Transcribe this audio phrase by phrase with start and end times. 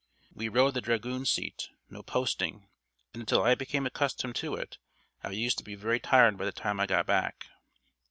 [0.33, 2.67] We rode the dragoonseat, no posting,
[3.13, 4.79] and until I became accustomed to it
[5.23, 7.45] I used to be very tired by the time I got back.